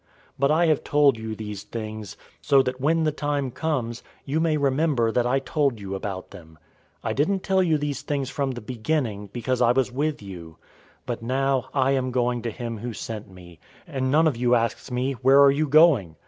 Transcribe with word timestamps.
016:004 0.01 0.07
But 0.39 0.51
I 0.51 0.65
have 0.65 0.83
told 0.83 1.17
you 1.19 1.35
these 1.35 1.61
things, 1.61 2.17
so 2.41 2.63
that 2.63 2.81
when 2.81 3.03
the 3.03 3.11
time 3.11 3.51
comes, 3.51 4.01
you 4.25 4.39
may 4.39 4.57
remember 4.57 5.11
that 5.11 5.27
I 5.27 5.37
told 5.37 5.79
you 5.79 5.93
about 5.93 6.31
them. 6.31 6.57
I 7.03 7.13
didn't 7.13 7.43
tell 7.43 7.61
you 7.61 7.77
these 7.77 8.01
things 8.01 8.27
from 8.31 8.49
the 8.49 8.61
beginning, 8.61 9.29
because 9.31 9.61
I 9.61 9.73
was 9.73 9.91
with 9.91 10.19
you. 10.23 10.57
016:005 11.01 11.01
But 11.05 11.21
now 11.21 11.69
I 11.71 11.91
am 11.91 12.09
going 12.09 12.41
to 12.41 12.49
him 12.49 12.79
who 12.79 12.93
sent 12.93 13.29
me, 13.29 13.59
and 13.85 14.09
none 14.09 14.27
of 14.27 14.35
you 14.35 14.55
asks 14.55 14.89
me, 14.89 15.11
'Where 15.13 15.39
are 15.39 15.51
you 15.51 15.67
going?' 15.67 16.15